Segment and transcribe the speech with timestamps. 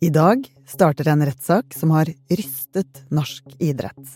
[0.00, 4.12] I dag starter en rettssak som har rystet norsk idrett.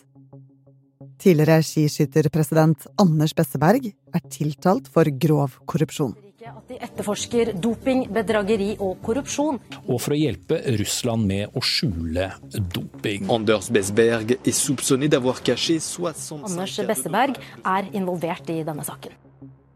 [1.21, 6.13] Tidligere skiskytterpresident Anders Besseberg er tiltalt for grov korrupsjon.
[6.41, 9.59] At de etterforsker doping, bedrageri og korrupsjon.
[9.87, 12.31] Og for å hjelpe Russland med å skjule
[12.77, 13.27] doping.
[13.33, 15.81] Anders Besseberg er soupçonné d'avoir caché
[16.39, 19.19] Anders Besseberg er involvert i denne saken.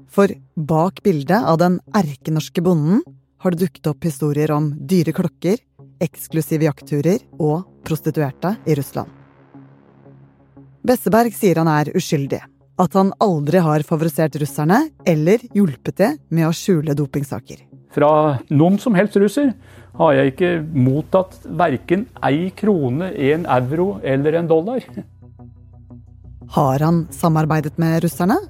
[0.07, 3.03] For bak bildet av den erkenorske bonden
[3.45, 5.61] har det dukket opp historier om dyre klokker,
[6.01, 9.11] eksklusive jaktturer og prostituerte i Russland.
[10.85, 12.41] Besseberg sier han er uskyldig,
[12.81, 17.63] at han aldri har favorisert russerne eller hjulpet det med å skjule dopingsaker.
[17.95, 19.53] Fra noen som helst russer
[20.01, 24.89] har jeg ikke mottatt verken ei krone, en euro eller en dollar.
[26.57, 28.41] Har han samarbeidet med russerne?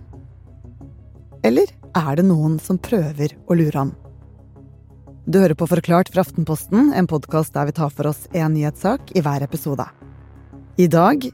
[1.45, 3.93] Eller er det noen som prøver å lure ham?
[5.25, 9.09] Du hører på Forklart fra Aftenposten, en podkast der vi tar for oss én nyhetssak
[9.17, 9.87] i hver episode.
[10.77, 11.25] I dag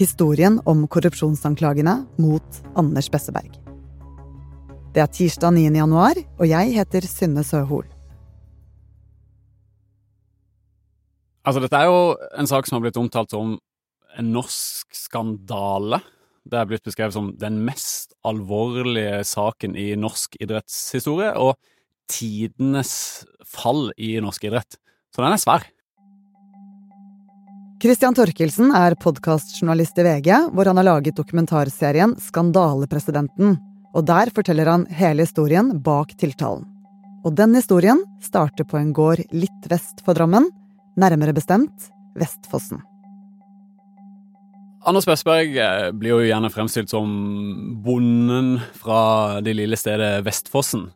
[0.00, 1.92] historien om korrupsjonsanklagene
[2.24, 3.50] mot Anders Besseberg.
[4.96, 5.66] Det er tirsdag 9.
[5.76, 7.84] januar, og jeg heter Synne Søhol.
[11.44, 13.58] Altså, dette er jo en sak som har blitt omtalt som
[14.16, 16.00] en norsk skandale.
[16.48, 21.60] Det er blitt beskrevet som den mest alvorlige saken i norsk idrettshistorie, og
[22.10, 24.78] tidenes fall i norsk idrett.
[25.14, 25.66] Så den er svær.
[27.84, 33.58] Christian Torkelsen er podkastjournalist i VG, hvor han har laget dokumentarserien Skandalepresidenten.
[33.94, 36.64] Og der forteller han hele historien bak tiltalen.
[37.24, 40.48] Og den historien starter på en gård litt vest for Drammen,
[41.00, 42.82] nærmere bestemt Vestfossen.
[44.84, 47.08] Anders Besberg eh, blir jo gjerne fremstilt som
[47.84, 50.90] bonden fra det lille stedet Vestfossen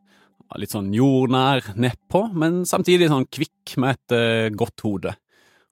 [0.56, 5.12] litt sånn jordnær nedpå, men samtidig sånn kvikk med et uh, godt hode.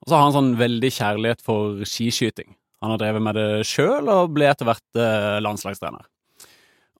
[0.03, 2.53] Og så har han sånn veldig kjærlighet for skiskyting.
[2.85, 6.05] Han har drevet med det sjøl og ble etter hvert uh, landslagstrener.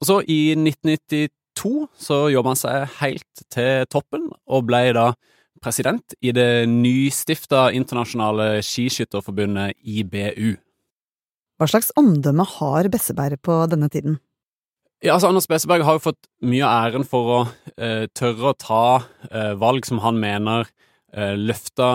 [0.01, 5.11] Og så i 1992 så jobba han seg helt til toppen, og ble da
[5.61, 10.57] president i det nystifta internasjonale skiskytterforbundet IBU.
[11.57, 14.19] Hva slags omdømme har Besseberg på denne tiden?
[15.06, 17.40] Ja, altså Anders Besseberg har jo fått mye av æren for å
[17.78, 18.85] eh, tørre å ta
[19.30, 20.66] eh, valg som han mener
[21.13, 21.90] eh, løfta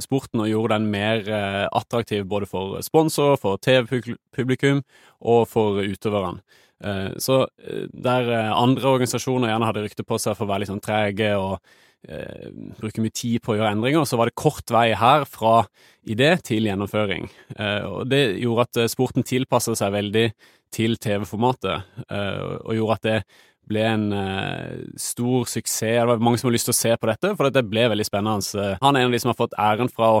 [0.00, 4.80] sporten og gjorde den mer eh, attraktiv både for sponsor, for TV-publikum
[5.20, 6.40] og for utøverne.
[6.80, 10.72] Eh, så eh, der andre organisasjoner gjerne hadde rykte på seg for å være litt
[10.72, 11.60] sånn trege og
[12.06, 15.64] bruke mye tid på å gjøre endringer, så var det kort vei her fra
[16.06, 17.26] idé til gjennomføring.
[17.58, 20.28] og det gjorde at sporten tilpasset seg veldig
[20.74, 23.18] til TV-formatet, eh, og gjorde at det
[23.66, 25.96] ble en uh, stor suksess.
[25.98, 28.04] Det var mange som hadde lyst til å se på dette, for det ble veldig
[28.06, 28.66] spennende.
[28.78, 30.12] Han er en av de som har fått æren fra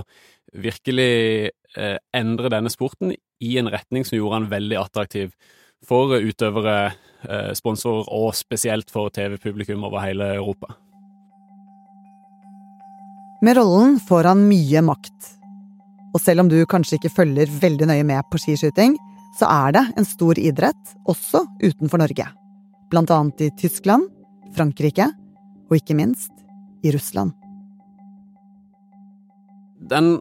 [0.66, 5.36] virkelig uh, endre denne sporten i en retning som gjorde han veldig attraktiv
[5.86, 6.96] for utøvere,
[7.54, 10.72] sponsorer og spesielt for TV-publikum over hele Europa.
[13.44, 15.32] Med rollen får han mye makt.
[16.16, 18.94] Og selv om du kanskje ikke følger veldig nøye med på skiskyting,
[19.36, 22.24] så er det en stor idrett også utenfor Norge.
[22.88, 24.06] Blant annet i Tyskland,
[24.56, 25.10] Frankrike
[25.68, 26.32] og ikke minst
[26.86, 27.34] i Russland.
[29.76, 30.16] Den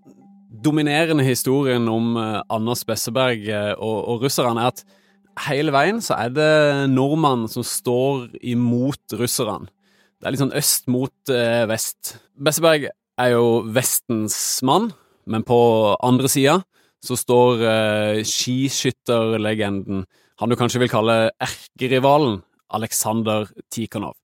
[0.65, 4.83] dominerende historien om eh, Anders Besseberg eh, og, og russerne er at
[5.47, 6.51] hele veien så er det
[6.91, 9.71] nordmannen som står imot russerne.
[10.19, 12.17] Det er litt sånn øst mot eh, vest.
[12.35, 12.89] Besseberg
[13.21, 14.91] er jo Vestens mann,
[15.25, 15.57] men på
[16.03, 16.59] andre sida
[17.05, 20.05] så står eh, skiskytterlegenden,
[20.41, 22.41] han du kanskje vil kalle erkerivalen,
[22.75, 24.15] Aleksandr Tikhonov.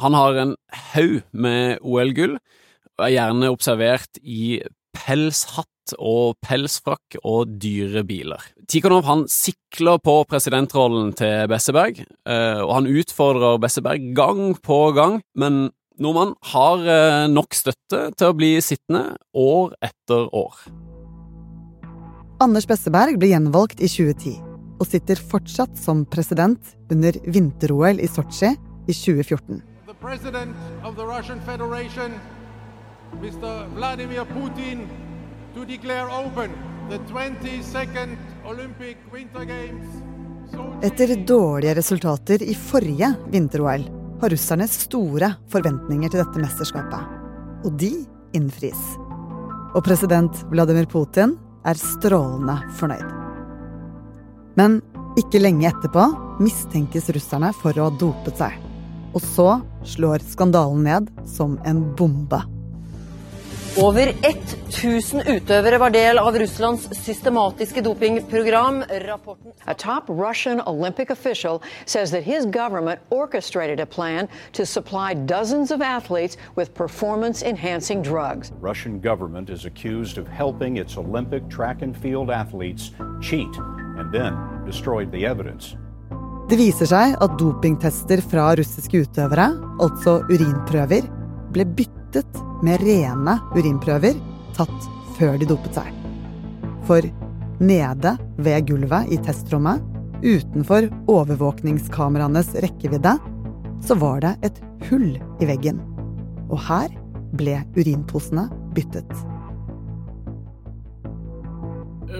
[0.00, 0.54] Han har en
[0.94, 2.38] haug med OL-gull,
[2.96, 4.60] og er gjerne observert i
[4.96, 8.42] pelshatt og pelsfrakk og dyre biler.
[8.70, 15.20] Tikhonov han sikler på presidentrollen til Besseberg, uh, og han utfordrer Besseberg gang på gang,
[15.34, 15.68] men
[16.00, 20.62] nordmann har uh, nok støtte til å bli sittende år etter år.
[22.40, 24.38] Anders Besseberg ble gjenvalgt i 2010
[24.80, 28.54] og sitter fortsatt som president under vinter-OL i Sotsji
[28.88, 29.60] i 2014.
[40.80, 47.18] Etter dårlige resultater i forrige vinter-OL har russerne store forventninger til dette mesterskapet.
[47.64, 47.92] Og de
[48.36, 48.80] innfris.
[49.74, 51.36] Og president Vladimir Putin
[51.68, 53.08] er strålende fornøyd.
[54.58, 54.80] Men
[55.20, 56.04] ikke lenge etterpå
[56.42, 58.56] mistenkes russerne for å ha dopet seg.
[59.14, 59.48] Og så
[59.96, 62.40] slår skandalen ned som en bombe.
[63.78, 68.80] Over 1000 utøvere var del av Russlands systematiske dopingprogram.
[69.06, 75.14] Rapporten A top Russian Olympic official says that his government orchestrated a plan to supply
[75.14, 78.50] dozens of athletes with performance enhancing drugs.
[78.60, 82.90] Russian government is accused of helping its Olympic track and field athletes
[83.22, 83.56] cheat
[83.98, 84.34] and then
[84.66, 85.76] destroyed the evidence.
[86.50, 89.46] Det viser seg at dopingtester fra russiske utøvere,
[89.78, 91.06] altså urinprøver,
[91.54, 91.99] ble byttet
[92.64, 94.18] med rene urinprøver
[94.56, 95.88] tatt før de dopet seg.
[96.88, 97.04] For
[97.60, 99.82] nede ved gulvet i testrommet,
[100.20, 103.16] utenfor overvåkningskameraenes rekkevidde,
[103.84, 104.60] så var det et
[104.90, 105.80] hull i veggen.
[106.50, 106.92] Og her
[107.36, 109.10] ble urinposene byttet.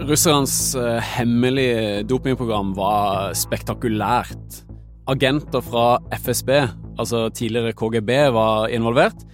[0.07, 4.63] Russernes eh, hemmelige dopingprogram var spektakulært.
[5.11, 6.53] Agenter fra FSB,
[7.01, 9.27] altså tidligere KGB, var involvert.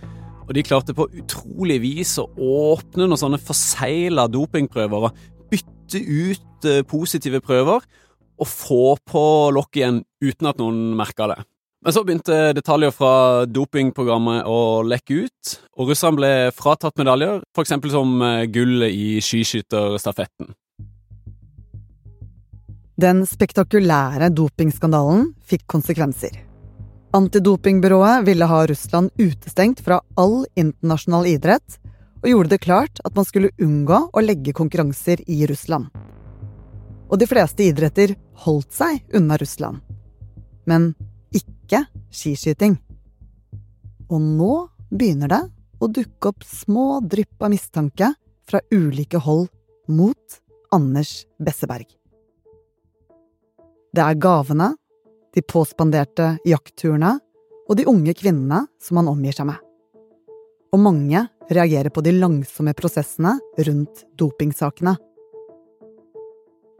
[0.46, 5.20] Og de klarte på utrolig vis å åpne noen sånne forsegla dopingprøver og
[5.50, 7.82] bytte ut eh, positive prøver
[8.36, 9.24] og få på
[9.56, 11.40] lokket igjen uten at noen merka det.
[11.86, 17.76] Men så begynte detaljer fra dopingprogrammet å lekke ut, og russerne ble fratatt medaljer, f.eks.
[17.92, 20.50] som eh, gullet i skiskytterstafetten.
[22.96, 26.45] Den spektakulære dopingskandalen fikk konsekvenser.
[27.14, 31.78] Antidopingbyrået ville ha Russland utestengt fra all internasjonal idrett,
[32.22, 35.86] og gjorde det klart at man skulle unngå å legge konkurranser i Russland.
[37.06, 39.78] Og de fleste idretter holdt seg unna Russland.
[40.66, 40.94] Men
[41.30, 42.74] ikke skiskyting.
[44.10, 44.54] Og nå
[44.90, 45.42] begynner det
[45.78, 48.10] å dukke opp små drypp av mistanke
[48.46, 49.46] fra ulike hold
[49.86, 50.40] mot
[50.74, 51.86] Anders Besseberg.
[53.94, 54.74] Det er gavene,
[55.36, 57.18] de påspanderte jaktturene
[57.66, 59.58] og de unge kvinnene som han omgir seg med.
[60.72, 63.36] Og mange reagerer på de langsomme prosessene
[63.68, 64.96] rundt dopingsakene.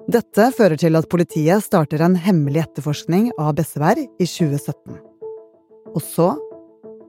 [0.06, 5.00] Dette fører til at politiet starter en hemmelig etterforskning av Besseberg i 2017.
[5.92, 6.28] Og så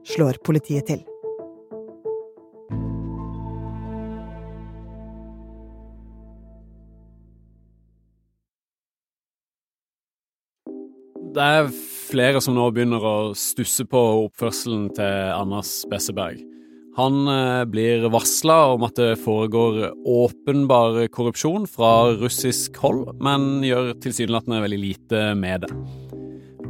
[0.08, 1.04] slår politiet til.
[11.38, 11.68] Det er
[12.08, 16.40] flere som nå begynner å stusse på oppførselen til Anders Besseberg.
[16.98, 23.92] Han eh, blir varsla om at det foregår åpenbar korrupsjon fra russisk hold, men gjør
[24.02, 25.70] tilsynelatende veldig lite med det.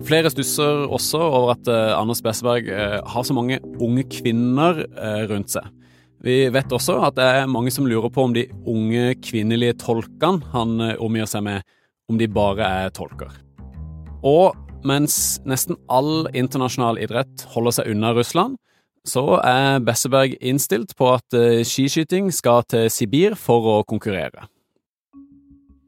[0.05, 4.85] Flere stusser også over at eh, Anders Besseberg eh, har så mange unge kvinner
[5.33, 5.73] rundt seg.
[6.21, 10.45] Vi vet også at det er mange som lurer på om de unge kvinnelige tolkene
[10.53, 11.77] han omgir seg med,
[12.13, 13.33] om de bare er tolker.
[14.27, 14.57] Og
[14.87, 18.59] mens nesten all internasjonal idrett holder seg unna Russland,
[19.07, 24.49] så er Besseberg innstilt på at eh, skiskyting skal til Sibir for å konkurrere.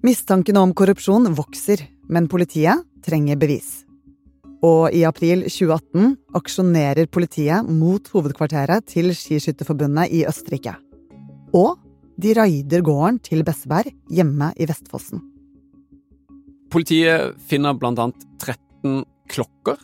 [0.06, 3.82] Mistankene om korrupsjon vokser, men politiet trenger bevis.
[4.64, 10.74] Og i april 2018 aksjonerer politiet mot hovedkvarteret til Skiskytterforbundet i Østerrike.
[11.56, 11.80] Og
[12.20, 15.22] de raider gården til Besseberg hjemme i Vestfossen.
[16.70, 19.00] Politiet finner blant annet 13
[19.30, 19.78] klokker.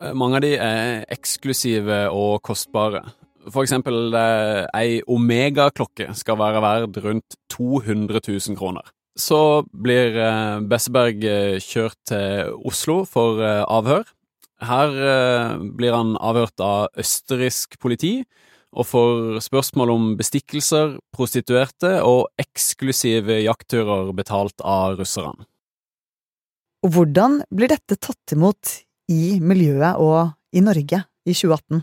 [0.00, 3.02] Eh, mange av de er eksklusive og kostbare.
[3.50, 8.88] For eksempel eh, ei Omega-klokke skal være verd rundt 200 000 kroner.
[9.20, 11.28] Så blir eh, Besseberg
[11.66, 14.08] kjørt til Oslo for avhør.
[14.60, 14.90] Her
[15.76, 18.18] blir han avhørt av østerriksk politi
[18.76, 25.48] og får spørsmål om bestikkelser, prostituerte og eksklusive jaktturer betalt av russerne.
[26.80, 28.80] Og hvordan blir dette tatt imot
[29.12, 31.82] i miljøet og i Norge i 2018?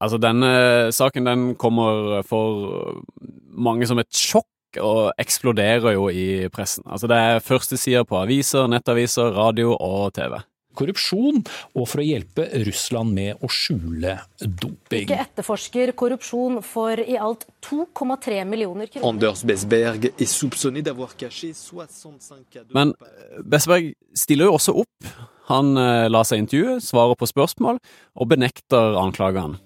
[0.00, 0.52] Altså, denne
[0.96, 3.02] saken den kommer for
[3.50, 6.84] mange som et sjokk, og eksploderer jo i pressen.
[6.86, 10.38] Altså, det er førstesider på aviser, nettaviser, radio og TV
[10.78, 11.42] korrupsjon,
[11.74, 15.06] og for å hjelpe Russland med å skjule doping.
[15.08, 19.08] Ikke etterforsker korrupsjon for i alt 2,3 millioner kroner.
[19.10, 25.10] Anders Besberg er soupçonné d'avoir caché 65 Men eh, Besberg stiller jo også opp.
[25.50, 29.60] Han eh, lar seg intervjue, svarer på spørsmål og benekter anklagene.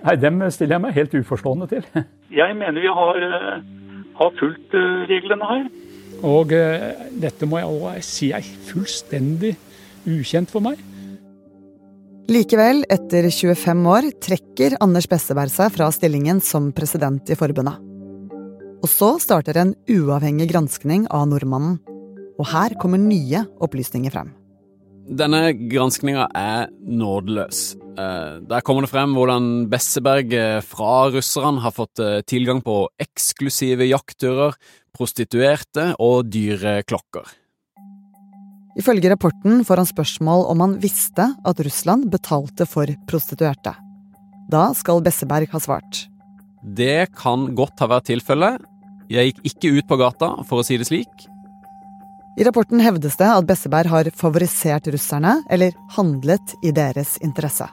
[0.00, 1.86] Nei, Dem stiller jeg meg helt uforstående til.
[2.40, 3.56] Jeg mener vi har, uh,
[4.20, 4.74] har fulgt
[5.10, 5.64] reglene her.
[6.22, 9.56] Og uh, dette må jeg òg si er fullstendig
[10.08, 10.80] ukjent for meg.
[12.30, 17.80] Likevel, etter 25 år, trekker Anders Besseberg seg fra stillingen som president i forbundet.
[18.80, 21.80] Og så starter en uavhengig granskning av nordmannen.
[22.38, 24.30] Og her kommer nye opplysninger frem.
[25.10, 27.74] Denne granskninga er nådeløs.
[27.98, 32.84] Eh, Der kommer det frem hvordan Besseberg eh, fra russerne har fått eh, tilgang på
[33.02, 34.54] eksklusive jaktturer,
[34.94, 37.26] prostituerte og dyre klokker.
[38.78, 43.74] Ifølge rapporten får han spørsmål om han visste at Russland betalte for prostituerte.
[44.50, 46.04] Da skal Besseberg ha svart.
[46.62, 48.62] Det kan godt ha vært tilfellet.
[49.10, 51.26] Jeg gikk ikke ut på gata, for å si det slik.
[52.38, 57.66] I rapporten hevdes det at Besseberg har favorisert russerne, eller handlet i deres interesse.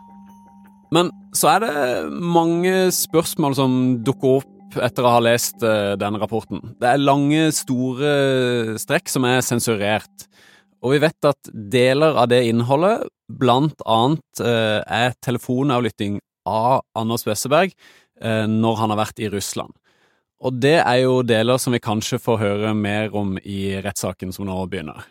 [0.94, 1.74] Men så er det
[2.10, 3.74] mange spørsmål som
[4.08, 6.62] dukker opp etter å ha lest eh, denne rapporten.
[6.80, 10.28] Det er lange, store strekk som er sensurert.
[10.86, 17.26] Og vi vet at deler av det innholdet blant annet eh, er telefonavlytting av Anders
[17.28, 17.74] Besseberg
[18.22, 19.74] eh, når han har vært i Russland.
[20.38, 24.46] Og det er jo deler som vi kanskje får høre mer om i rettssaken som
[24.46, 25.02] nå begynner.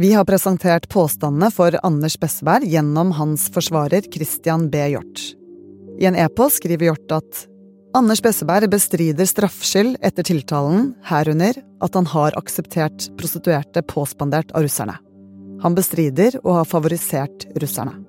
[0.00, 4.80] Vi har presentert påstandene for Anders Besseberg gjennom hans forsvarer Christian B.
[4.96, 5.20] Hjort.
[6.00, 7.44] I en e-post skriver Hjort at
[7.94, 14.96] Anders Besseberg bestrider straffskyld etter tiltalen, herunder at han har akseptert prostituerte påspandert av russerne.
[15.62, 18.00] Han bestrider å ha favorisert russerne.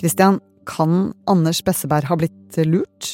[0.00, 3.10] Christian, kan Anders Besseberg ha blitt lurt?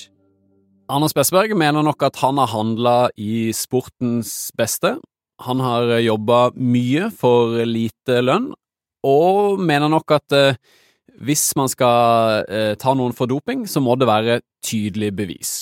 [0.87, 5.00] Anders Besseberg mener nok at han har handla i sportens beste.
[5.43, 8.53] Han har jobba mye for lite lønn,
[9.03, 10.62] og mener nok at eh,
[11.21, 15.53] hvis man skal eh, ta noen for doping, så må det være tydelig bevis.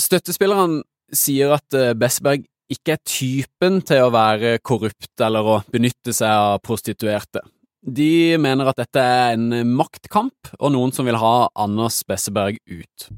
[0.00, 0.82] Støttespillerne
[1.14, 6.30] sier at eh, Besseberg ikke er typen til å være korrupt eller å benytte seg
[6.30, 7.42] av prostituerte.
[7.80, 13.08] De mener at dette er en maktkamp, og noen som vil ha Anders Besseberg ut.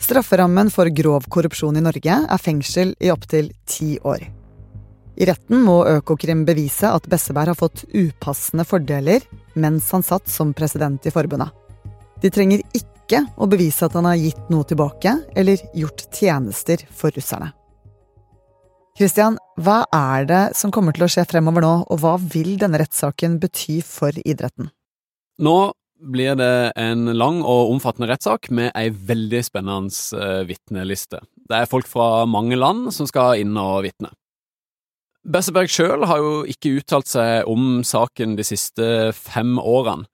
[0.00, 4.24] Strafferammen for grov korrupsjon i Norge er fengsel i opptil ti år.
[5.14, 9.22] I retten må Økokrim bevise at Besseberg har fått upassende fordeler
[9.54, 11.50] mens han satt som president i forbundet.
[12.22, 17.14] De trenger ikke å bevise at han har gitt noe tilbake eller gjort tjenester for
[17.14, 17.52] russerne.
[18.94, 22.78] Christian, hva er det som kommer til å skje fremover nå, og hva vil denne
[22.78, 24.68] rettssaken bety for idretten?
[25.42, 25.56] Nå
[26.14, 31.24] blir det en lang og omfattende rettssak med ei veldig spennende uh, vitneliste.
[31.34, 34.12] Det er folk fra mange land som skal inn og vitne.
[35.24, 40.04] Besseberg sjøl har jo ikke uttalt seg om saken de siste fem årene.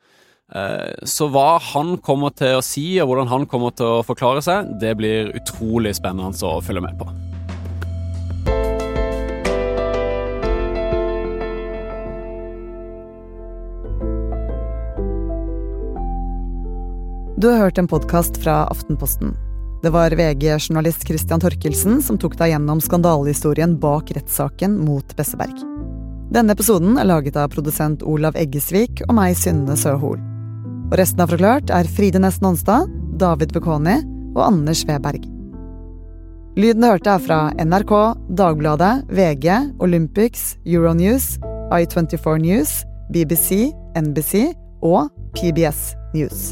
[0.55, 4.43] Eh, så hva han kommer til å si, og hvordan han kommer til å forklare
[4.43, 7.11] seg, det blir utrolig spennende å følge med på.
[17.41, 19.35] Du har hørt en podkast fra Aftenposten.
[19.83, 25.63] Det var VG-journalist Christian Torkelsen som tok deg gjennom skandalehistorien bak rettssaken mot Besseberg.
[26.31, 30.21] Denne episoden er laget av produsent Olav Eggesvik og meg, Synne Søhol.
[30.91, 33.97] Og resten av Forklart er Fride Nesten Nonstad, David Bekoni
[34.37, 35.25] og Anders Weberg.
[36.61, 37.97] Lyden du hørte er fra NRK,
[38.37, 39.49] Dagbladet, VG,
[39.81, 41.39] Olympics, Euronews,
[41.73, 42.81] I24 News,
[43.15, 44.51] BBC, NBC
[44.85, 45.09] og
[45.39, 46.51] PBS News.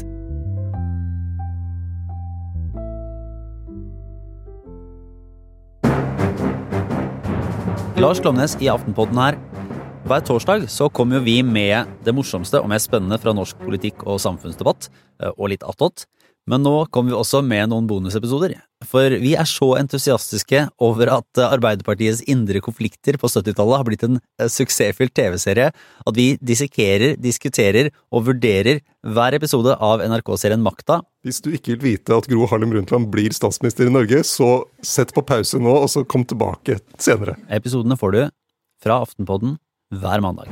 [7.99, 9.35] Lars Klomnes i Aftenpodden her.
[10.07, 14.05] Hver torsdag så kommer jo vi med det morsomste og mest spennende fra norsk politikk
[14.07, 14.87] og samfunnsdebatt,
[15.19, 16.05] eh, og litt attåt.
[16.49, 18.55] Men nå kommer vi også med noen bonusepisoder.
[18.89, 24.05] For vi er så entusiastiske over at eh, Arbeiderpartiets indre konflikter på 70-tallet har blitt
[24.07, 31.01] en eh, suksessfylt TV-serie at vi dissekerer, diskuterer og vurderer hver episode av NRK-serien Makta.
[31.27, 35.13] Hvis du ikke vil vite at Gro Harlem Brundtland blir statsminister i Norge, så sett
[35.13, 37.37] på pause nå, og så kom tilbake senere.
[37.51, 38.21] Episodene får du
[38.81, 39.59] fra Aftenpodden
[39.99, 40.47] hver mandag.